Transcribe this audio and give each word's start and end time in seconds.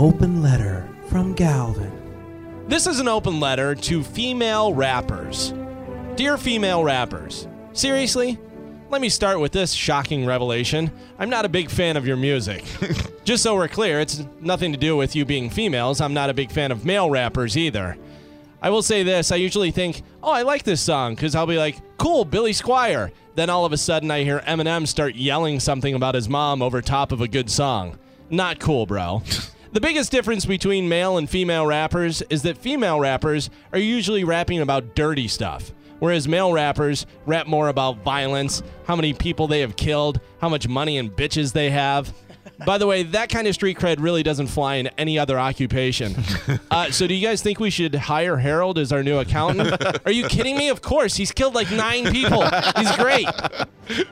open 0.00 0.40
letter 0.42 0.88
from 1.08 1.34
Galvin. 1.34 1.92
This 2.68 2.86
is 2.86 3.00
an 3.00 3.06
open 3.06 3.38
letter 3.38 3.74
to 3.74 4.02
female 4.02 4.72
rappers. 4.72 5.52
Dear 6.16 6.38
female 6.38 6.82
rappers, 6.82 7.46
seriously? 7.74 8.38
Let 8.88 9.02
me 9.02 9.10
start 9.10 9.40
with 9.40 9.52
this 9.52 9.74
shocking 9.74 10.24
revelation. 10.24 10.90
I'm 11.18 11.28
not 11.28 11.44
a 11.44 11.50
big 11.50 11.68
fan 11.68 11.98
of 11.98 12.06
your 12.06 12.16
music. 12.16 12.64
Just 13.24 13.42
so 13.42 13.54
we're 13.54 13.68
clear, 13.68 14.00
it's 14.00 14.24
nothing 14.40 14.72
to 14.72 14.78
do 14.78 14.96
with 14.96 15.14
you 15.14 15.26
being 15.26 15.50
females. 15.50 16.00
I'm 16.00 16.14
not 16.14 16.30
a 16.30 16.34
big 16.34 16.50
fan 16.50 16.72
of 16.72 16.86
male 16.86 17.10
rappers 17.10 17.54
either. 17.58 17.98
I 18.62 18.70
will 18.70 18.82
say 18.82 19.02
this 19.02 19.30
I 19.30 19.36
usually 19.36 19.70
think, 19.70 20.02
oh, 20.22 20.32
I 20.32 20.42
like 20.42 20.62
this 20.62 20.80
song, 20.80 21.14
because 21.14 21.34
I'll 21.34 21.44
be 21.44 21.58
like, 21.58 21.76
cool, 21.98 22.24
Billy 22.24 22.52
Squier. 22.52 23.10
Then 23.34 23.50
all 23.50 23.66
of 23.66 23.72
a 23.74 23.76
sudden 23.76 24.10
I 24.10 24.24
hear 24.24 24.40
Eminem 24.46 24.88
start 24.88 25.14
yelling 25.14 25.60
something 25.60 25.94
about 25.94 26.14
his 26.14 26.26
mom 26.26 26.62
over 26.62 26.80
top 26.80 27.12
of 27.12 27.20
a 27.20 27.28
good 27.28 27.50
song. 27.50 27.98
Not 28.30 28.60
cool, 28.60 28.86
bro. 28.86 29.22
The 29.72 29.80
biggest 29.80 30.10
difference 30.10 30.46
between 30.46 30.88
male 30.88 31.16
and 31.16 31.30
female 31.30 31.64
rappers 31.64 32.22
is 32.22 32.42
that 32.42 32.58
female 32.58 32.98
rappers 32.98 33.50
are 33.72 33.78
usually 33.78 34.24
rapping 34.24 34.60
about 34.60 34.96
dirty 34.96 35.28
stuff, 35.28 35.72
whereas 36.00 36.26
male 36.26 36.52
rappers 36.52 37.06
rap 37.24 37.46
more 37.46 37.68
about 37.68 37.98
violence, 38.02 38.64
how 38.86 38.96
many 38.96 39.12
people 39.12 39.46
they 39.46 39.60
have 39.60 39.76
killed, 39.76 40.20
how 40.40 40.48
much 40.48 40.66
money 40.66 40.98
and 40.98 41.12
bitches 41.12 41.52
they 41.52 41.70
have. 41.70 42.12
By 42.66 42.78
the 42.78 42.86
way, 42.86 43.04
that 43.04 43.28
kind 43.28 43.46
of 43.46 43.54
street 43.54 43.78
cred 43.78 44.00
really 44.00 44.24
doesn't 44.24 44.48
fly 44.48 44.74
in 44.76 44.88
any 44.98 45.18
other 45.18 45.38
occupation. 45.38 46.14
Uh, 46.70 46.90
so, 46.90 47.06
do 47.06 47.14
you 47.14 47.26
guys 47.26 47.42
think 47.42 47.58
we 47.58 47.70
should 47.70 47.94
hire 47.94 48.36
Harold 48.36 48.78
as 48.78 48.92
our 48.92 49.02
new 49.02 49.18
accountant? 49.18 50.00
Are 50.06 50.12
you 50.12 50.26
kidding 50.28 50.56
me? 50.56 50.68
Of 50.68 50.80
course. 50.82 51.16
He's 51.16 51.32
killed 51.32 51.54
like 51.54 51.70
nine 51.72 52.12
people. 52.12 52.44
He's 52.76 52.94
great. 52.96 53.26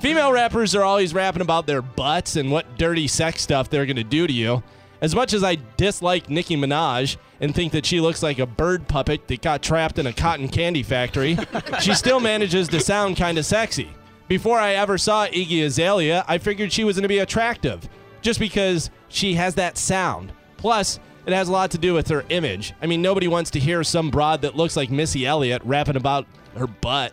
Female 0.00 0.32
rappers 0.32 0.74
are 0.74 0.82
always 0.82 1.14
rapping 1.14 1.40
about 1.40 1.66
their 1.66 1.80
butts 1.80 2.36
and 2.36 2.50
what 2.50 2.76
dirty 2.76 3.08
sex 3.08 3.40
stuff 3.42 3.70
they're 3.70 3.86
going 3.86 3.96
to 3.96 4.04
do 4.04 4.26
to 4.26 4.32
you. 4.32 4.62
As 5.02 5.16
much 5.16 5.32
as 5.32 5.42
I 5.42 5.56
dislike 5.76 6.30
Nicki 6.30 6.56
Minaj 6.56 7.16
and 7.40 7.52
think 7.52 7.72
that 7.72 7.84
she 7.84 8.00
looks 8.00 8.22
like 8.22 8.38
a 8.38 8.46
bird 8.46 8.86
puppet 8.86 9.26
that 9.26 9.42
got 9.42 9.60
trapped 9.60 9.98
in 9.98 10.06
a 10.06 10.12
cotton 10.12 10.48
candy 10.48 10.84
factory, 10.84 11.36
she 11.80 11.92
still 11.92 12.20
manages 12.20 12.68
to 12.68 12.78
sound 12.78 13.16
kind 13.16 13.36
of 13.36 13.44
sexy. 13.44 13.90
Before 14.28 14.60
I 14.60 14.74
ever 14.74 14.96
saw 14.96 15.26
Iggy 15.26 15.64
Azalea, 15.64 16.24
I 16.28 16.38
figured 16.38 16.72
she 16.72 16.84
was 16.84 16.94
going 16.94 17.02
to 17.02 17.08
be 17.08 17.18
attractive 17.18 17.88
just 18.20 18.38
because 18.38 18.90
she 19.08 19.34
has 19.34 19.56
that 19.56 19.76
sound. 19.76 20.32
Plus, 20.56 21.00
it 21.26 21.32
has 21.32 21.48
a 21.48 21.52
lot 21.52 21.72
to 21.72 21.78
do 21.78 21.94
with 21.94 22.06
her 22.08 22.24
image. 22.28 22.72
I 22.80 22.86
mean, 22.86 23.02
nobody 23.02 23.26
wants 23.26 23.50
to 23.50 23.58
hear 23.58 23.82
some 23.82 24.08
broad 24.08 24.42
that 24.42 24.54
looks 24.54 24.76
like 24.76 24.90
Missy 24.90 25.26
Elliott 25.26 25.62
rapping 25.64 25.96
about 25.96 26.26
her 26.56 26.68
butt. 26.68 27.12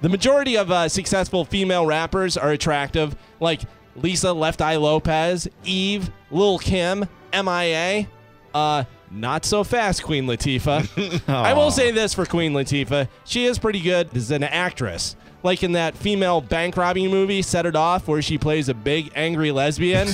The 0.00 0.08
majority 0.08 0.56
of 0.56 0.72
uh, 0.72 0.88
successful 0.88 1.44
female 1.44 1.86
rappers 1.86 2.36
are 2.36 2.50
attractive, 2.50 3.14
like 3.38 3.62
Lisa 3.96 4.32
Left 4.32 4.60
Eye 4.62 4.76
Lopez, 4.76 5.48
Eve, 5.64 6.10
Lil 6.30 6.58
Kim, 6.58 7.06
MIA. 7.32 8.06
Uh, 8.54 8.84
not 9.10 9.44
so 9.44 9.62
fast, 9.64 10.02
Queen 10.02 10.26
Latifah. 10.26 11.28
I 11.28 11.52
will 11.52 11.70
say 11.70 11.90
this 11.90 12.14
for 12.14 12.24
Queen 12.24 12.52
Latifah: 12.52 13.08
she 13.24 13.44
is 13.44 13.58
pretty 13.58 13.80
good 13.80 14.14
as 14.16 14.30
an 14.30 14.42
actress. 14.42 15.16
Like 15.42 15.62
in 15.62 15.72
that 15.72 15.96
female 15.96 16.40
bank 16.40 16.76
robbing 16.76 17.10
movie, 17.10 17.42
Set 17.42 17.66
It 17.66 17.74
Off, 17.76 18.06
where 18.06 18.22
she 18.22 18.38
plays 18.38 18.68
a 18.68 18.74
big 18.74 19.10
angry 19.14 19.50
lesbian. 19.50 20.08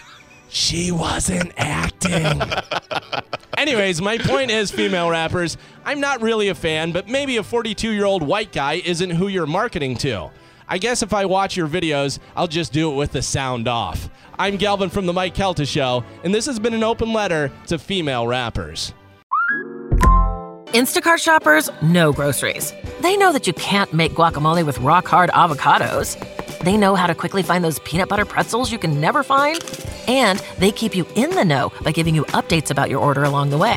she 0.48 0.92
wasn't 0.92 1.52
acting. 1.56 2.42
Anyways, 3.56 4.02
my 4.02 4.18
point 4.18 4.50
is, 4.50 4.70
female 4.70 5.10
rappers, 5.10 5.56
I'm 5.84 6.00
not 6.00 6.20
really 6.20 6.48
a 6.48 6.54
fan, 6.54 6.92
but 6.92 7.08
maybe 7.08 7.38
a 7.38 7.42
42 7.42 7.90
year 7.92 8.04
old 8.04 8.22
white 8.22 8.52
guy 8.52 8.74
isn't 8.74 9.10
who 9.10 9.28
you're 9.28 9.46
marketing 9.46 9.96
to. 9.98 10.30
I 10.68 10.78
guess 10.78 11.02
if 11.02 11.12
I 11.12 11.26
watch 11.26 11.56
your 11.56 11.68
videos, 11.68 12.18
I'll 12.36 12.46
just 12.46 12.72
do 12.72 12.90
it 12.90 12.96
with 12.96 13.12
the 13.12 13.22
sound 13.22 13.68
off. 13.68 14.08
I'm 14.38 14.56
Galvin 14.56 14.88
from 14.88 15.06
The 15.06 15.12
Mike 15.12 15.34
Calta 15.34 15.66
Show, 15.66 16.04
and 16.24 16.34
this 16.34 16.46
has 16.46 16.58
been 16.58 16.74
an 16.74 16.82
open 16.82 17.12
letter 17.12 17.52
to 17.66 17.78
female 17.78 18.26
rappers. 18.26 18.94
Instacart 20.68 21.18
shoppers 21.18 21.70
know 21.82 22.12
groceries. 22.12 22.72
They 23.00 23.16
know 23.16 23.32
that 23.32 23.46
you 23.46 23.52
can't 23.52 23.92
make 23.92 24.12
guacamole 24.12 24.66
with 24.66 24.78
rock 24.78 25.06
hard 25.06 25.30
avocados. 25.30 26.18
They 26.60 26.76
know 26.76 26.94
how 26.96 27.06
to 27.06 27.14
quickly 27.14 27.42
find 27.42 27.62
those 27.62 27.78
peanut 27.80 28.08
butter 28.08 28.24
pretzels 28.24 28.72
you 28.72 28.78
can 28.78 29.00
never 29.00 29.22
find. 29.22 29.62
And 30.08 30.42
they 30.58 30.72
keep 30.72 30.96
you 30.96 31.06
in 31.14 31.30
the 31.30 31.44
know 31.44 31.72
by 31.82 31.92
giving 31.92 32.14
you 32.14 32.24
updates 32.26 32.70
about 32.70 32.90
your 32.90 33.00
order 33.00 33.22
along 33.22 33.50
the 33.50 33.58
way. 33.58 33.76